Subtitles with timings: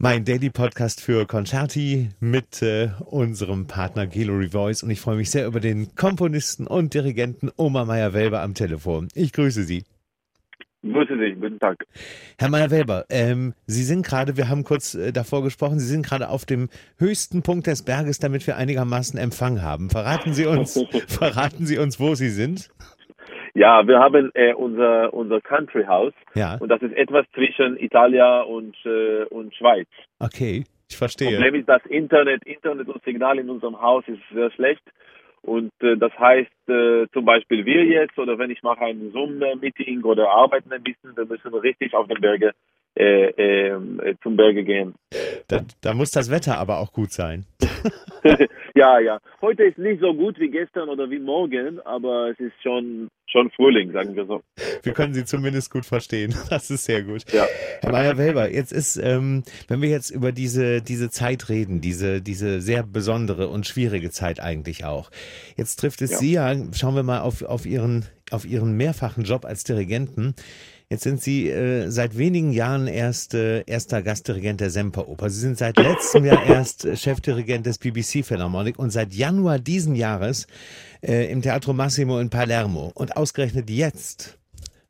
[0.00, 5.28] Mein Daily Podcast für Concerti mit äh, unserem Partner Gallery Voice und ich freue mich
[5.28, 9.08] sehr über den Komponisten und Dirigenten Oma Meyer-Welber am Telefon.
[9.16, 9.82] Ich grüße Sie.
[10.84, 11.84] Grüße Sie, guten Tag.
[12.38, 16.28] Herr Meyer-Welber, ähm, Sie sind gerade, wir haben kurz äh, davor gesprochen, Sie sind gerade
[16.28, 16.68] auf dem
[16.98, 19.90] höchsten Punkt des Berges, damit wir einigermaßen Empfang haben.
[19.90, 22.70] Verraten Sie uns, verraten Sie uns, wo Sie sind?
[23.54, 26.14] Ja, wir haben äh, unser, unser Country House.
[26.34, 26.56] Ja.
[26.58, 29.88] Und das ist etwas zwischen Italien und, äh, und Schweiz.
[30.18, 31.32] Okay, ich verstehe.
[31.32, 34.82] Problem ist, das Internet, Internet und Signal in unserem Haus ist sehr schlecht.
[35.42, 40.02] Und äh, das heißt, äh, zum Beispiel wir jetzt oder wenn ich mache ein Zoom-Meeting
[40.02, 42.52] oder arbeiten ein bisschen, wir müssen richtig auf den Berge
[42.96, 44.94] äh, ähm, äh, zum Berge gehen.
[45.46, 47.46] Da, da muss das Wetter aber auch gut sein.
[48.74, 49.18] ja, ja.
[49.40, 53.50] Heute ist nicht so gut wie gestern oder wie morgen, aber es ist schon, schon
[53.50, 54.42] Frühling, sagen wir so.
[54.82, 56.34] Wir können Sie zumindest gut verstehen.
[56.50, 57.30] Das ist sehr gut.
[57.32, 57.44] Ja.
[57.82, 62.60] Herr Meyer-Welber, jetzt ist, ähm, wenn wir jetzt über diese, diese Zeit reden, diese, diese
[62.60, 65.10] sehr besondere und schwierige Zeit eigentlich auch.
[65.56, 66.16] Jetzt trifft es Ja.
[66.18, 70.34] Sie ja, schauen wir mal auf, auf, Ihren, auf Ihren mehrfachen Job als Dirigenten.
[70.90, 75.28] Jetzt sind Sie äh, seit wenigen Jahren erst äh, erster Gastdirigent der Semperoper.
[75.28, 79.94] Sie sind seit letztem Jahr erst äh, Chefdirigent des BBC Philharmonic und seit Januar diesen
[79.94, 80.46] Jahres
[81.02, 82.90] äh, im Teatro Massimo in Palermo.
[82.94, 84.38] Und ausgerechnet jetzt,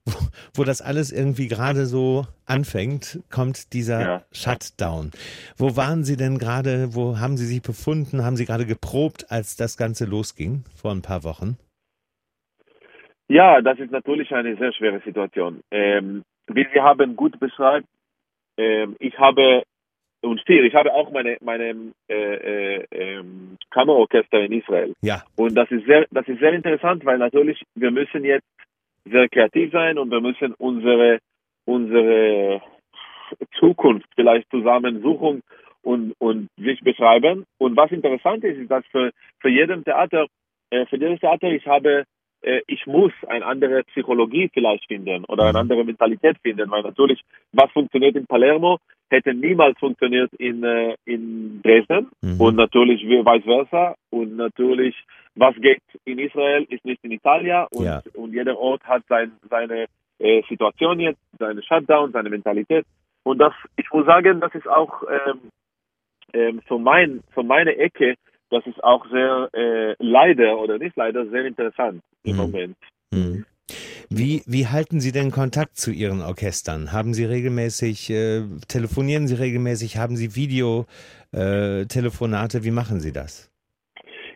[0.07, 0.13] wo,
[0.55, 4.25] wo das alles irgendwie gerade so anfängt, kommt dieser Ja.
[4.31, 5.11] Shutdown.
[5.57, 6.95] Wo waren Sie denn gerade?
[6.95, 8.25] Wo haben Sie sich befunden?
[8.25, 11.59] Haben Sie gerade geprobt, als das Ganze losging vor ein paar Wochen?
[13.29, 15.61] Ja, das ist natürlich eine sehr schwere Situation.
[15.71, 17.87] Ähm, wie Sie haben gut beschreibt,
[18.57, 19.63] ähm, ich habe
[20.21, 24.95] und still, ich habe auch meine meine äh, äh, ähm, Kammerorchester in Israel.
[25.03, 28.47] Ja, und das ist sehr das ist sehr interessant, weil natürlich wir müssen jetzt
[29.05, 31.19] sehr kreativ sein und wir müssen unsere
[31.67, 32.63] unsere
[33.59, 35.43] Zukunft vielleicht zusammen suchen
[35.83, 37.45] und und sich beschreiben.
[37.59, 40.27] Und was interessant ist, ist dass für für jedem Theater
[40.71, 42.05] äh, für jedes Theater ich habe
[42.67, 47.21] ich muss eine andere Psychologie vielleicht finden oder eine andere Mentalität finden, weil natürlich,
[47.53, 48.79] was funktioniert in Palermo,
[49.11, 52.09] hätte niemals funktioniert in, äh, in Dresden.
[52.21, 52.41] Mhm.
[52.41, 53.95] und natürlich vice versa.
[54.11, 54.95] Und natürlich,
[55.35, 58.03] was geht in Israel, ist nicht in Italien und, Ja.
[58.15, 59.87] und jeder Ort hat sein, seine
[60.19, 62.85] äh, Situation jetzt, seine Shutdown, seine Mentalität.
[63.25, 65.41] Und das, ich muss sagen, das ist auch ähm,
[66.33, 68.15] ähm, für, mein, für meine Ecke,
[68.51, 72.43] das ist auch sehr äh, leider oder nicht leider sehr interessant im Mhm.
[72.43, 72.77] Moment.
[73.11, 73.45] Mhm.
[74.11, 76.93] Wie, wie halten Sie denn Kontakt zu Ihren Orchestern?
[76.93, 82.59] Haben Sie regelmäßig, äh, telefonieren Sie regelmäßig, haben Sie Videotelefonate?
[82.59, 82.65] Äh?
[82.65, 83.53] Wie machen Sie das?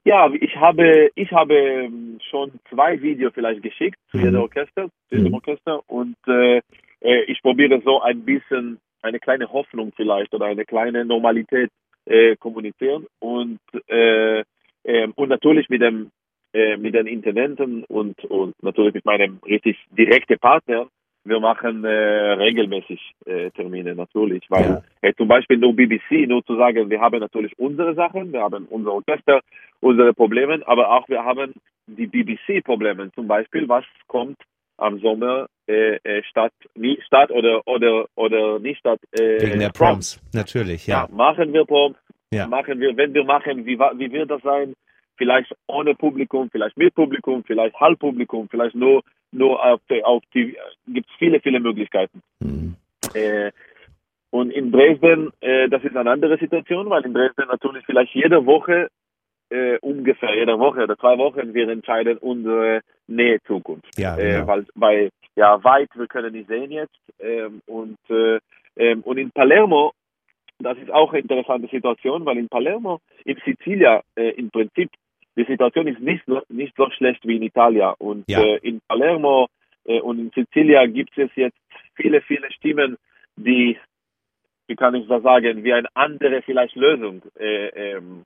[0.05, 4.25] Ja, ich habe ich habe ähm, schon zwei Videos vielleicht geschickt zu Mhm.
[4.25, 5.35] jedem Orchester, zu jedem Mhm.
[5.35, 6.61] Orchester und äh,
[7.01, 11.71] äh, ich probiere so ein bisschen eine kleine Hoffnung vielleicht oder eine kleine Normalität
[12.07, 14.45] äh, kommunizieren und äh,
[14.85, 16.11] ähm, und natürlich mit dem
[16.53, 20.89] äh, mit den Intendenten und und natürlich mit meinem richtig direkten Partner.
[21.25, 24.81] Wir machen äh, regelmäßig äh, Termine natürlich, weil Ja.
[25.03, 28.67] äh, zum Beispiel nur BBC, nur zu sagen, wir haben natürlich unsere Sachen, wir haben
[28.69, 29.41] unser Orchester,
[29.81, 31.55] unsere Probleme, aber auch wir haben
[31.87, 34.37] die BBC-Probleme, zum Beispiel, was kommt
[34.79, 39.71] am Sommer äh, äh, statt, nie, statt oder oder oder nicht statt äh, Wegen der
[39.71, 40.19] Proms.
[40.19, 41.07] Proms, natürlich, Ja.
[41.09, 41.15] ja.
[41.15, 41.97] machen wir Proms,
[42.31, 42.47] Ja.
[42.47, 44.75] machen wir, wenn wir machen, wie, wie wird das sein?
[45.17, 49.03] Vielleicht ohne Publikum, vielleicht mit Publikum, vielleicht halb Publikum, vielleicht nur
[49.33, 50.59] nur auf, auf TV.
[50.87, 52.23] Gibt es viele, viele Möglichkeiten.
[52.41, 52.77] Mhm.
[53.15, 53.51] Äh,
[54.31, 58.45] und in Dresden, äh, das ist eine andere Situation, weil in Dresden natürlich vielleicht jede
[58.47, 58.89] Woche,
[59.51, 63.87] äh, ungefähr jede Woche oder zwei Wochen, wir entscheiden unsere Nähe Zukunft.
[63.99, 64.47] Ja, Äh, genau.
[64.47, 66.99] weil bei ja weit, wir können nicht sehen jetzt.
[67.19, 68.39] Ähm, und, äh,
[68.77, 69.93] ähm, und in Palermo,
[70.59, 74.91] das ist auch eine interessante Situation, weil in Palermo, in Sizilien äh, im Prinzip,
[75.37, 77.95] die Situation ist nicht, so- nicht so schlecht wie in Italien.
[77.99, 78.41] Und Ja.
[78.43, 79.49] äh, in Palermo
[79.85, 81.57] äh, und in Sizilien gibt es jetzt
[81.95, 82.97] viele, viele Stimmen,
[83.37, 83.79] die,
[84.67, 88.25] wie kann ich das sagen, wie eine andere vielleicht Lösung äh, ähm,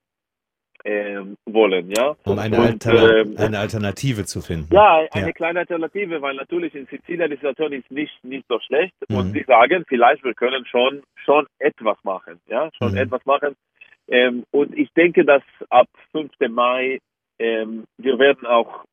[0.86, 2.14] ähm, wollen, ja.
[2.24, 4.72] Um eine, Und, ähm, eine Alternative zu finden.
[4.72, 5.32] ja, eine Ja.
[5.32, 9.16] kleine Alternative, weil natürlich in Sizilien die Situation ist nicht, nicht so schlecht Mhm.
[9.16, 12.98] und sie sagen, vielleicht wir können schon, schon etwas machen, ja, schon Mhm.
[12.98, 13.56] etwas machen.
[14.08, 16.30] Ähm, und ich denke, dass ab 5.
[16.48, 17.00] Mai
[17.38, 18.84] ähm, wir werden auch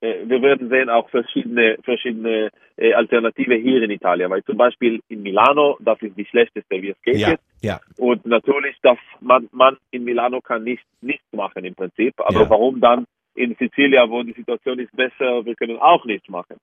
[0.00, 5.00] äh, wir werden sehen auch verschiedene verschiedene äh, Alternative hier in Italien, weil zum Beispiel
[5.08, 7.44] in Milano, das ist die schlechteste, wie es geht Ja, jetzt.
[7.62, 7.80] Ja.
[7.96, 12.14] Und natürlich, dass man, man in Milano kann nicht nichts machen im Prinzip.
[12.20, 12.50] Aber Ja.
[12.50, 16.56] warum dann in Sizilien, wo die Situation ist besser, wir können auch nichts machen.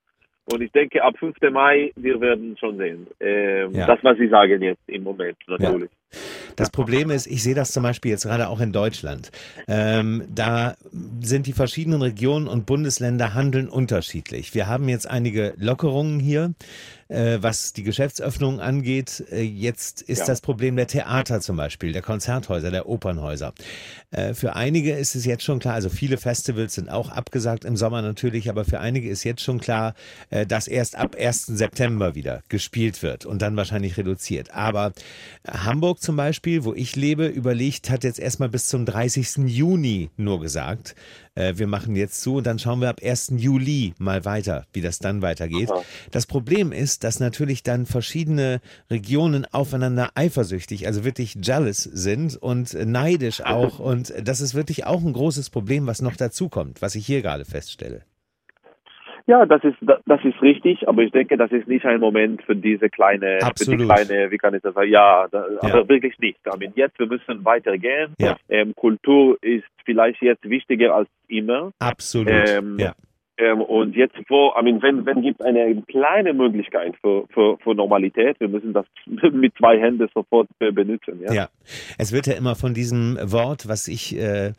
[0.49, 1.35] Und ich denke, ab 5.
[1.51, 3.07] Mai, wir werden schon sehen.
[3.19, 3.85] Ähm, Ja.
[3.85, 5.89] Das, was Sie sagen jetzt im Moment, natürlich.
[6.55, 9.31] Das Problem ist, ich sehe das zum Beispiel jetzt gerade auch in Deutschland.
[9.67, 10.75] Ähm, da
[11.21, 14.55] sind die verschiedenen Regionen und Bundesländer handeln unterschiedlich.
[14.55, 16.53] Wir haben jetzt einige Lockerungen hier
[17.07, 19.23] äh, was die Geschäftsöffnung angeht.
[19.31, 20.25] Äh, jetzt ist ja.
[20.25, 23.53] das Problem der Theater zum Beispiel, der Konzerthäuser, der Opernhäuser.
[24.11, 27.77] Äh, für einige ist es jetzt schon klar, also viele Festivals sind auch abgesagt im
[27.77, 29.93] Sommer natürlich, aber für einige ist jetzt schon klar,
[30.29, 31.45] äh, dass erst ab 1.
[31.45, 34.53] September wieder gespielt wird und dann wahrscheinlich reduziert.
[34.53, 34.91] Aber
[35.47, 39.37] Hamburg zum Beispiel, wo ich lebe, überlegt, hat jetzt erstmal bis zum 30.
[39.47, 40.95] Juni nur gesagt,
[41.35, 43.33] äh, wir machen jetzt zu und dann schauen wir ab 1.
[43.37, 45.71] Juli mal weiter, wie das dann weitergeht.
[45.71, 45.83] Aha.
[46.11, 52.73] Das Problem ist, dass natürlich dann verschiedene Regionen aufeinander eifersüchtig, also wirklich jealous sind und
[52.73, 53.79] neidisch auch.
[53.87, 57.21] Und das ist wirklich auch ein großes Problem, was noch dazu kommt, was ich hier
[57.21, 58.03] gerade feststelle.
[59.27, 62.55] Ja, das ist das ist richtig, aber ich denke, das ist nicht ein Moment für
[62.55, 63.81] diese kleine, Absolut.
[63.81, 64.89] für die kleine, wie kann ich das sagen?
[64.89, 65.59] Ja, da, ja.
[65.63, 66.39] aber wirklich nicht.
[66.47, 68.13] I mean, jetzt wir müssen weitergehen.
[68.19, 68.37] Ja.
[68.47, 71.71] Ähm, Kultur ist vielleicht jetzt wichtiger als immer.
[71.79, 72.29] Absolut.
[72.29, 72.93] Ähm, ja.
[73.39, 77.75] Ähm, und jetzt, wo, I mean, wenn, wenn gibt eine kleine Möglichkeit für, für, für
[77.75, 78.85] Normalität, wir müssen das
[79.31, 81.21] mit zwei Händen sofort benutzen.
[81.21, 81.33] Ja?
[81.33, 81.49] ja,
[81.97, 84.53] es wird ja immer von diesem Wort, was ich, äh,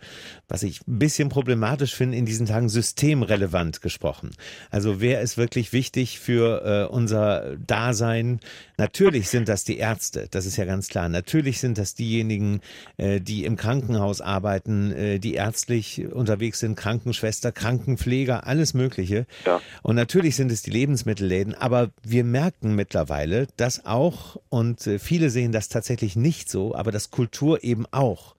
[0.48, 4.30] was ich ein bisschen problematisch finde, in diesen Tagen systemrelevant gesprochen.
[4.70, 8.40] Also wer ist wirklich wichtig für äh, unser Dasein?
[8.76, 11.08] Natürlich sind das die Ärzte, das ist ja ganz klar.
[11.08, 12.60] Natürlich sind das diejenigen,
[12.96, 19.26] äh, die im Krankenhaus arbeiten, äh, die ärztlich unterwegs sind, Krankenschwester, Krankenpfleger, alles alles Mögliche.
[19.44, 19.60] Ja.
[19.82, 25.30] Und natürlich sind es die Lebensmittelläden, aber wir merken mittlerweile, dass auch, und äh, viele
[25.30, 28.36] sehen das tatsächlich nicht so, aber dass Kultur eben auch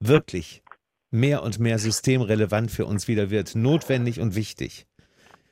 [0.00, 0.62] wirklich
[1.10, 4.86] mehr und mehr systemrelevant für uns wieder wird, notwendig und wichtig.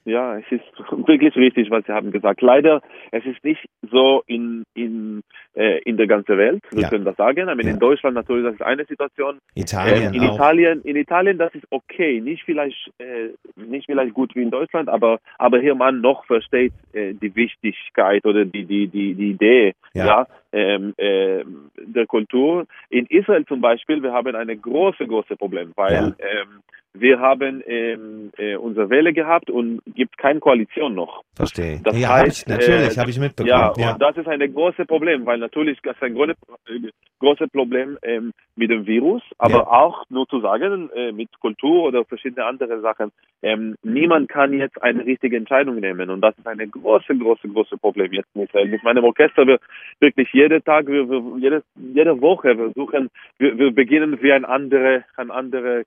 [0.04, 0.64] Ja, es ist
[1.06, 2.42] wirklich wichtig, was Sie haben gesagt.
[2.42, 5.22] Leider, es ist nicht so in, in,
[5.54, 6.88] äh, in der ganzen Welt, wir ja.
[6.88, 7.48] können das sagen.
[7.48, 7.70] Aber ja.
[7.70, 9.38] in Deutschland natürlich, das ist eine Situation.
[9.54, 10.34] Italien äh, in auch.
[10.34, 12.20] Italien, in Italien, das ist okay.
[12.20, 16.72] Nicht vielleicht, äh, nicht vielleicht gut wie in Deutschland, aber, aber hier man noch versteht
[16.92, 20.06] äh, die Wichtigkeit oder die, die, die, die Idee, ja.
[20.06, 21.44] ja ähm, äh,
[21.78, 22.66] der Kultur.
[22.90, 26.62] In Israel zum Beispiel, wir haben ein großes, großes Problem, weil ähm,
[26.94, 31.22] wir haben ähm, äh, unsere Wähle gehabt und gibt keine Koalition noch.
[31.34, 31.80] Verstehe.
[31.82, 33.48] Das ja, heißt, hab ich, natürlich, äh, habe ich mitbekommen.
[33.48, 37.98] Ja, ja, und das ist ein großes Problem, weil natürlich das ist ein großes, Problem
[38.02, 39.66] ähm, mit dem Virus, aber ja.
[39.66, 43.12] auch nur zu sagen, äh, mit Kultur oder verschiedene andere Sachen.
[43.42, 47.80] Ähm, niemand kann jetzt eine richtige Entscheidung nehmen und das ist ein großes, großes, großes
[47.80, 49.46] Problem jetzt mit, äh, mit meinem Orchester.
[49.46, 49.58] Wir
[50.00, 55.04] wirklich jeden Tag, wir, wir, jede, jede Woche versuchen, wir, wir beginnen wie ein andere,
[55.16, 55.84] ein andere,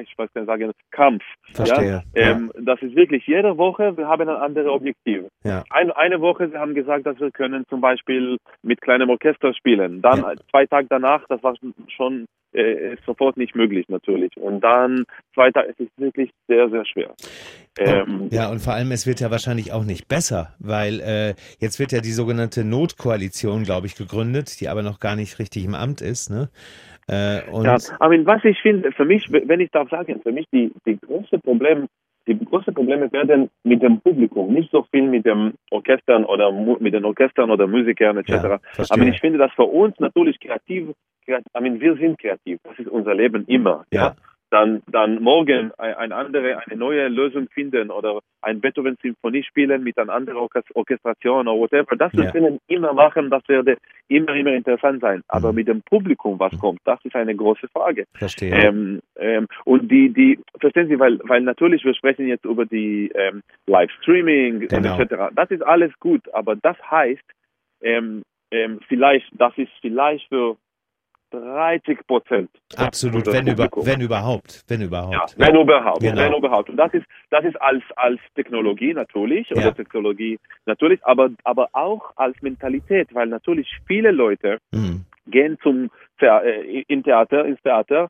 [0.00, 1.22] ich weiß nicht sagen, Kampf.
[1.52, 2.02] Verstehe.
[2.14, 2.30] Ja?
[2.32, 2.50] Ähm.
[2.58, 5.24] Das ist wirklich jede Woche, wir haben ein anderes Objektiv.
[5.44, 5.64] Ja.
[5.70, 10.02] Ein, eine Woche, sie haben gesagt, dass wir können zum Beispiel mit kleinem Orchester spielen.
[10.02, 10.34] Dann ja.
[10.50, 11.54] zwei Tage danach, das war
[11.88, 14.36] schon äh, sofort nicht möglich natürlich.
[14.36, 17.14] Und dann zwei Tage, es ist wirklich sehr, sehr schwer.
[17.78, 21.80] Ähm, ja, und vor allem, es wird ja wahrscheinlich auch nicht besser, weil äh, jetzt
[21.80, 25.74] wird ja die sogenannte Notkoalition, glaube ich, gegründet, die aber noch gar nicht richtig im
[25.74, 26.30] Amt ist.
[26.30, 26.50] Ne?
[27.08, 30.46] Äh, und ja, aber was ich finde, für mich, wenn ich darf sagen, für mich
[30.52, 31.86] die, die große Problem,
[32.26, 36.94] die großen Probleme werden mit dem Publikum, nicht so viel mit dem Orchestern oder mit
[36.94, 38.30] den Orchestern oder Musikern etc.
[38.32, 38.60] Ja,
[38.90, 40.90] aber ich finde, dass für uns natürlich kreativ,
[41.24, 43.84] kreativ I mean, wir sind kreativ, das ist unser Leben immer.
[43.90, 44.00] Ja.
[44.00, 44.14] ja
[44.52, 50.12] dann, dann morgen eine andere, eine neue Lösung finden oder ein Beethoven-Symphonie spielen mit einer
[50.12, 51.96] anderen Orchestration oder whatever.
[51.96, 52.30] Das ja.
[52.30, 53.78] können immer machen, das werde
[54.08, 55.22] immer, immer interessant sein.
[55.28, 55.54] Aber mhm.
[55.56, 56.58] mit dem Publikum, was mhm.
[56.58, 58.04] kommt, das ist eine große Frage.
[58.14, 58.54] Verstehe.
[58.54, 63.10] Ähm, ähm, und die, die, verstehen Sie, weil, weil natürlich wir sprechen jetzt über die
[63.14, 64.98] ähm, Livestreaming genau.
[64.98, 65.32] etc.
[65.34, 67.24] Das ist alles gut, aber das heißt,
[67.80, 70.58] ähm, ähm, vielleicht, das ist vielleicht für
[71.32, 72.50] 30 Prozent.
[72.76, 75.36] Absolut, wenn, über, wenn überhaupt, wenn überhaupt.
[75.36, 76.20] Ja, wenn überhaupt, genau.
[76.20, 76.70] wenn überhaupt.
[76.70, 79.56] Und das ist, das ist als, als Technologie natürlich, ja.
[79.56, 85.04] oder Technologie natürlich, aber, aber auch als Mentalität, weil natürlich viele Leute mhm.
[85.26, 88.08] gehen zum äh, in Theater, ins Theater,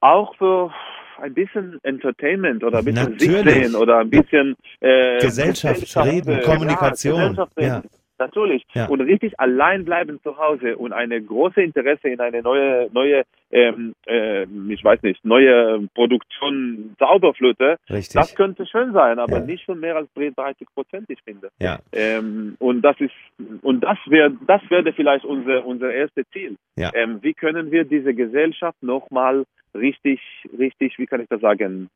[0.00, 0.72] auch für
[1.20, 3.74] ein bisschen Entertainment oder ein bisschen Natürlich.
[3.74, 7.14] oder ein bisschen äh, Gesellschaft, Gesellschaft reden, Kommunikation.
[7.20, 7.82] Ja, Gesellschaft reden.
[8.18, 8.64] Natürlich.
[8.74, 8.86] Ja.
[8.86, 13.94] Und richtig allein bleiben zu Hause und eine große Interesse in eine neue, neue, ähm,
[14.06, 18.14] äh, ich weiß nicht, neue Produktion Zauberflöte, richtig.
[18.14, 19.44] das könnte schön sein, aber ja.
[19.44, 21.50] nicht schon mehr als 30 Prozent, ich finde.
[21.58, 21.78] Ja.
[21.92, 23.14] Ähm, und das ist,
[23.62, 26.56] und das wäre, das wäre vielleicht unser, unser erstes Ziel.
[26.76, 26.90] Ja.
[26.94, 29.44] Ähm, wie können wir diese Gesellschaft nochmal
[29.74, 30.20] richtig,
[30.58, 31.90] richtig, wie kann ich das sagen,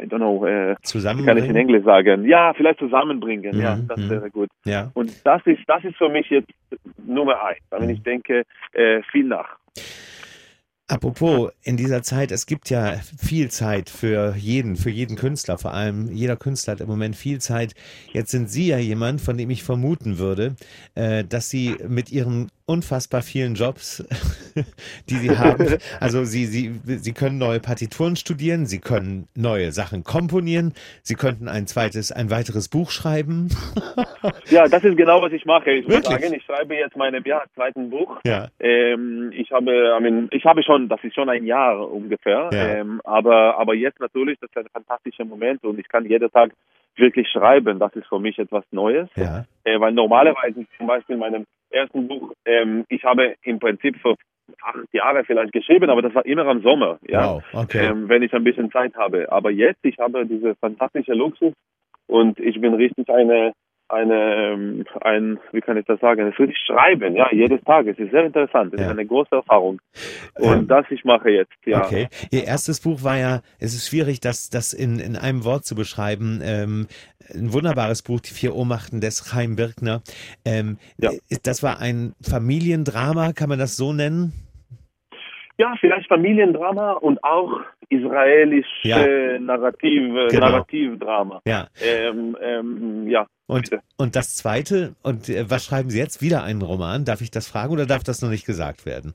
[0.00, 1.26] I don't know, äh, Zusammenbringen?
[1.36, 2.24] kann ich in Englisch sagen?
[2.24, 4.10] Ja, vielleicht zusammenbringen, ja, Mhm, das mhm.
[4.10, 4.50] wäre gut.
[4.64, 4.90] Ja.
[4.94, 6.50] Und das ist, das ist für mich jetzt
[7.06, 7.60] Nummer eins.
[7.70, 7.76] Mhm.
[7.78, 9.56] Also ich denke äh, viel nach.
[10.86, 15.72] Apropos, in dieser Zeit, es gibt ja viel Zeit für jeden, für jeden Künstler, vor
[15.72, 17.74] allem jeder Künstler hat im Moment viel Zeit.
[18.12, 20.56] Jetzt sind Sie ja jemand, von dem ich vermuten würde,
[20.94, 24.02] äh, dass Sie mit Ihren unfassbar vielen Jobs,
[25.10, 30.02] die Sie haben, also Sie, Sie, Sie können neue Partituren studieren, Sie können neue Sachen
[30.02, 33.48] komponieren, Sie könnten ein zweites, ein weiteres Buch schreiben.
[34.48, 35.70] Ja, das ist genau, was ich mache.
[35.70, 36.20] Ich muss Wirklich?
[36.20, 38.18] sagen, ich schreibe jetzt mein ja, zweiten Buch.
[38.26, 42.48] Ja, Ähm, ich habe, I mean, ich habe schon, das ist schon ein Jahr ungefähr,
[42.52, 42.66] Ja.
[42.76, 46.52] ähm, aber, aber jetzt natürlich, das ist ein fantastischer Moment und ich kann jeden Tag
[46.96, 47.78] wirklich schreiben.
[47.78, 52.08] Das ist für mich etwas Neues, ja, äh, weil normalerweise zum Beispiel in meinem ersten
[52.08, 54.14] Buch, ähm, ich habe im Prinzip für
[54.62, 57.86] acht Jahre vielleicht geschrieben, aber das war immer am Sommer, ja, wow, okay.
[57.86, 59.30] ähm, wenn ich ein bisschen Zeit habe.
[59.32, 61.52] Aber jetzt, ich habe diese fantastische Luxus
[62.06, 63.52] und ich bin richtig eine
[63.88, 67.86] eine, ähm, ein, wie kann ich das sagen, es würde ich schreiben, ja, jedes Tag.
[67.86, 68.72] Es ist sehr interessant.
[68.74, 68.86] Es Ja.
[68.86, 69.80] ist eine große Erfahrung.
[70.36, 71.84] Und Ähm, das ich mache jetzt, ja.
[71.84, 72.08] Okay.
[72.30, 75.74] Ihr erstes Buch war ja, es ist schwierig, das, das in, in einem Wort zu
[75.74, 76.40] beschreiben.
[76.42, 76.86] Ähm,
[77.34, 80.02] ein wunderbares Buch, Die vier Ohnmachten des Chaim Birkner.
[80.44, 81.10] Ähm, Ja.
[81.42, 84.32] Das war ein Familiendrama, kann man das so nennen?
[85.56, 89.38] Ja, vielleicht Familiendrama und auch israelische Ja.
[89.38, 90.46] Narrativ, Genau.
[90.48, 91.40] Narrativdrama.
[91.46, 91.68] Ja.
[91.80, 93.82] Ähm, ähm, ja, Und, Bitte.
[93.98, 96.22] und das zweite, und äh, was schreiben Sie jetzt?
[96.22, 97.04] Wieder einen Roman?
[97.04, 99.14] Darf ich das fragen oder darf das noch nicht gesagt werden?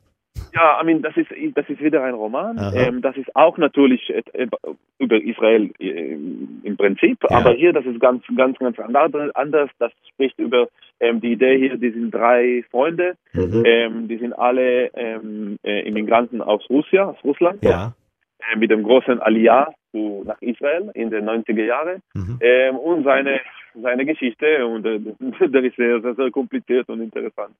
[0.54, 2.58] Ja, I mean, das ist das ist wieder ein Roman.
[2.76, 4.48] Ähm, das ist auch natürlich äh, äh,
[5.00, 7.38] über Israel äh, im Prinzip, Ja.
[7.38, 9.70] aber hier das ist ganz ganz ganz anders.
[9.80, 10.68] Das spricht über
[11.00, 11.78] ähm, die Idee hier.
[11.78, 13.16] Die sind drei Freunde.
[13.34, 17.94] Ähm, die sind alle ähm, äh, Immigranten aus Russland, aus Russland Ja.
[18.54, 22.02] äh, mit dem großen Aliyah zu, nach Israel in den 90er Jahren.
[22.14, 22.38] Mhm.
[22.42, 23.42] Ähm, und seine,
[23.74, 25.00] seine Geschichte und äh,
[25.48, 27.56] der ist sehr, sehr, sehr kompliziert und interessant.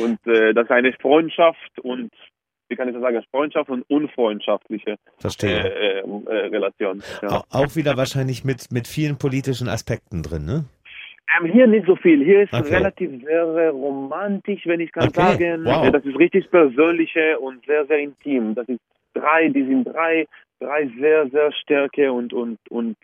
[0.00, 2.10] Und äh, das ist eine Freundschaft und
[2.68, 7.02] wie kann ich das sagen, Freundschaft und unfreundschaftliche äh, äh, äh, Relation.
[7.22, 7.28] Ja.
[7.28, 10.64] Au- Auch wieder wahrscheinlich mit, mit vielen politischen Aspekten drin, ne?
[11.38, 12.24] Ähm, hier nicht so viel.
[12.24, 12.74] Hier ist Okay.
[12.74, 15.20] relativ sehr, sehr romantisch, wenn ich kann Okay.
[15.20, 15.64] sagen.
[15.64, 15.86] Wow.
[15.86, 18.54] Äh, Das ist richtig persönliche und sehr, sehr intim.
[18.54, 18.80] Das ist
[19.14, 20.26] drei, die sind drei,
[20.60, 22.96] drei sehr, sehr starke und, und, und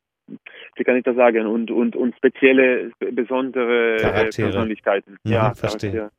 [0.77, 4.51] wie kann ich das sagen, und, und, und spezielle, besondere äh, Charaktere.
[4.51, 5.19] Persönlichkeiten.
[5.25, 6.11] Mhm, ja, verstehe.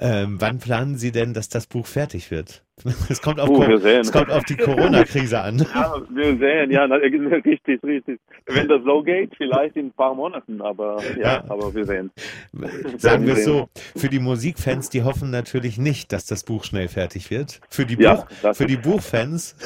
[0.00, 2.62] Ähm, wann planen Sie denn, dass das Buch fertig wird?
[3.10, 3.48] Es kommt auf,
[3.82, 4.00] sehen.
[4.00, 5.58] es kommt auf die Corona-Krise an.
[5.74, 6.84] Ja, wir sehen, ja,
[7.44, 8.20] richtig, richtig.
[8.46, 11.44] Wenn das so geht, vielleicht in ein paar Monaten, aber ja, Ja.
[11.48, 12.10] aber wir sehen.
[12.98, 16.88] Sagen wir es so, für die Musikfans, die hoffen natürlich nicht, dass das Buch schnell
[16.88, 17.60] fertig wird.
[17.70, 19.56] Für die, Ja, Buch, für die Buchfans,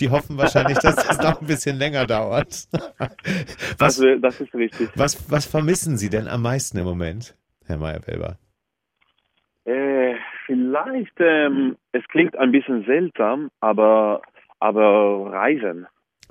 [0.00, 2.68] die hoffen wahrscheinlich, dass das noch ein bisschen länger dauert.
[3.26, 4.88] Das, Was, wär- das ist richtig.
[4.96, 7.34] was, was vermissen Sie denn am meisten im Moment,
[7.66, 8.38] Herr Meyer-Welber?
[9.64, 10.14] Äh,
[10.46, 14.22] vielleicht, ähm, es klingt ein bisschen seltsam, aber,
[14.60, 15.86] aber Reisen.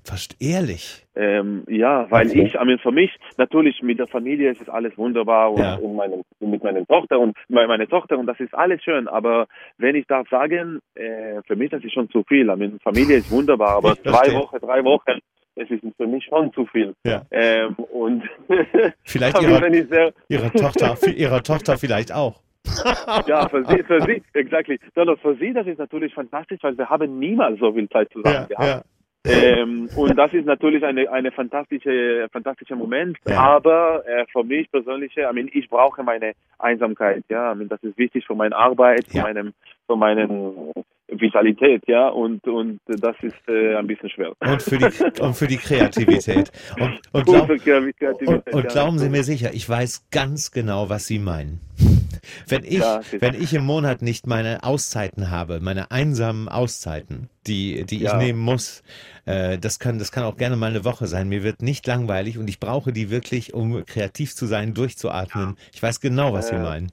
[0.05, 1.03] Fast ehrlich.
[1.15, 2.43] Ähm, ja, weil Okay.
[2.45, 5.75] ich, I mean, für mich, natürlich mit der Familie ist es alles wunderbar und, Ja.
[5.75, 9.47] und meine, mit meiner Tochter und meine, meine Tochter und das ist alles schön, aber
[9.79, 12.47] wenn ich darf sagen, äh, für mich das ist schon zu viel.
[12.49, 15.19] I mean, Familie ist wunderbar, aber zwei Wochen, drei Wochen,
[15.55, 16.95] es ist für mich schon zu viel.
[17.05, 17.23] Ja.
[17.31, 18.23] Ähm, und
[19.03, 22.41] Vielleicht ihrer, wenn ich sehr, ihre Tochter, für ihre Tochter vielleicht auch.
[23.27, 24.79] Ja, für sie, für sie, exactly.
[24.95, 28.11] No, no, für sie, das ist natürlich fantastisch, weil wir haben niemals so viel Zeit
[28.11, 28.67] zusammen Ja, gehabt.
[28.67, 28.81] ja.
[29.25, 33.17] Ähm, und das ist natürlich eine, eine fantastische, fantastischer Moment.
[33.27, 33.39] Ja.
[33.39, 37.23] Aber äh, für mich persönlich, I mean, ich brauche meine Einsamkeit.
[37.29, 39.23] Ja, I mean, das ist wichtig für meine Arbeit, für Ja.
[39.23, 39.53] meinem,
[39.87, 40.71] für meinen
[41.07, 41.83] Vitalität.
[41.87, 44.33] Ja, und und das ist äh, ein bisschen schwer.
[44.39, 46.51] Und für die, und für die Kreativität.
[46.79, 51.07] Und, und, glaub, für und, und glauben Sie mir sicher, ich weiß ganz genau, was
[51.07, 51.61] Sie meinen.
[52.47, 57.85] Wenn ich, Ja, wenn ich im Monat nicht meine Auszeiten habe, meine einsamen Auszeiten, die,
[57.85, 58.17] die ich Ja.
[58.17, 58.83] nehmen muss,
[59.25, 61.29] äh, das kann, das kann auch gerne mal eine Woche sein.
[61.29, 65.55] Mir wird nicht langweilig und ich brauche die wirklich, um kreativ zu sein, durchzuatmen.
[65.73, 66.61] Ich weiß genau, was Sie Ja.
[66.61, 66.91] meinen.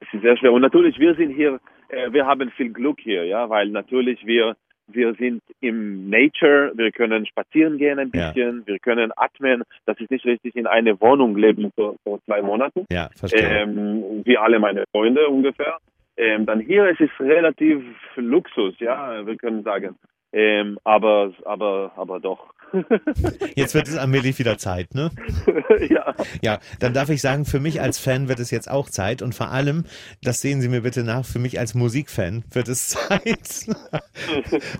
[0.00, 0.52] Es ist sehr schwer.
[0.52, 4.56] Und natürlich, wir sind hier, äh, wir haben viel Glück hier, ja, weil natürlich wir,
[4.88, 8.28] wir sind im Nature, wir können spazieren gehen ein Ja.
[8.32, 9.62] bisschen, wir können atmen.
[9.84, 13.62] Das ist nicht richtig in eine Wohnung leben vor, vor zwei Monaten, Ja, verstehe.
[13.62, 15.78] ähm, wie alle meine Freunde ungefähr.
[16.16, 17.82] Ähm, dann hier ist es relativ
[18.16, 19.96] Luxus, ja, wir können sagen.
[20.32, 22.52] Ähm, aber, aber, aber doch.
[23.54, 25.10] Jetzt wird es allmählich wieder Zeit, ne?
[25.88, 26.14] ja.
[26.42, 29.34] Ja, dann darf ich sagen, für mich als Fan wird es jetzt auch Zeit und
[29.34, 29.84] vor allem,
[30.22, 33.66] das sehen Sie mir bitte nach, für mich als Musikfan wird es Zeit,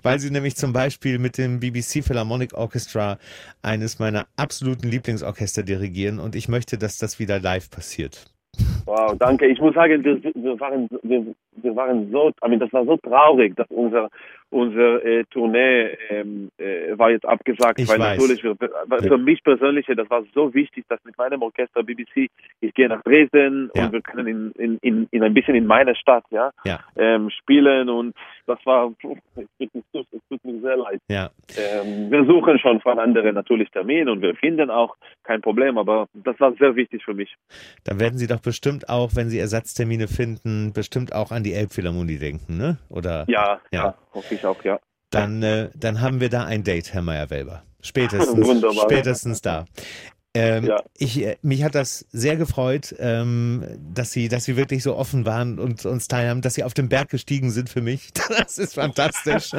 [0.03, 3.19] weil Sie nämlich zum Beispiel mit dem BBC Philharmonic Orchestra
[3.63, 8.27] eines meiner absoluten Lieblingsorchester dirigieren und ich möchte, dass das wieder live passiert.
[8.87, 9.47] Wow, danke.
[9.47, 12.97] Ich muss sagen, wir, wir waren, wir, wir waren so, I mean, das war so
[12.97, 14.09] traurig, dass unser
[14.51, 18.17] unser äh, Tournee ähm, äh, war jetzt abgesagt, ich weil weiß.
[18.17, 22.29] natürlich für, für mich persönlich, das war so wichtig, dass mit meinem Orchester BBC,
[22.61, 23.87] ich gehe nach Dresden Ja.
[23.87, 26.79] und wir können in, in, in, in ein bisschen in meiner Stadt, ja, Ja.
[26.97, 28.15] ähm, spielen und
[28.47, 28.93] das war,
[29.37, 29.59] es
[30.29, 31.01] tut, mir sehr leid.
[31.11, 35.77] Ja, Ähm, wir suchen schon von anderen natürlich Termine und wir finden auch kein Problem,
[35.77, 37.35] aber das war sehr wichtig für mich.
[37.85, 42.19] dann werden Sie doch bestimmt auch, wenn Sie Ersatztermine finden, bestimmt auch an die Elbphilharmonie
[42.19, 42.79] denken, ne?
[42.89, 43.85] Oder Ja, Ja.
[43.85, 44.79] ja, hoffe ich auch, ja.
[45.11, 47.63] dann, äh, dann haben wir da ein Date, Herr Meyer-Welber.
[47.81, 48.85] Spätestens, Wunderbar.
[48.85, 49.65] spätestens da.
[50.35, 50.83] Ähm, Ja.
[50.99, 55.25] ich, äh, mich hat das sehr gefreut, ähm, dass Sie, dass Sie wirklich so offen
[55.25, 58.11] waren und uns teilhaben, dass Sie auf den Berg gestiegen sind für mich.
[58.29, 59.53] Das ist fantastisch.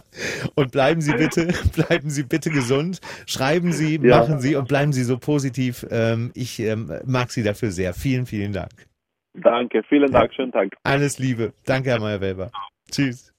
[0.54, 3.00] und bleiben Sie bitte, bleiben Sie bitte gesund.
[3.26, 4.20] Schreiben Sie, Ja.
[4.20, 5.84] machen Sie und bleiben Sie so positiv.
[5.90, 7.92] Ähm, ich ähm, mag Sie dafür sehr.
[7.92, 8.86] Vielen, vielen Dank.
[9.34, 10.76] Danke, vielen Dank, schönen Tag.
[10.84, 11.52] Alles Liebe.
[11.66, 12.50] Danke, Herr Meyer-Welber.
[12.90, 13.33] Tschüss.